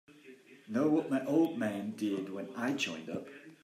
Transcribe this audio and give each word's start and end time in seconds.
Know 0.67 0.89
what 0.89 1.11
my 1.11 1.23
old 1.27 1.59
man 1.59 1.91
did 1.95 2.31
when 2.33 2.49
I 2.55 2.73
joined 2.73 3.11
up? 3.11 3.27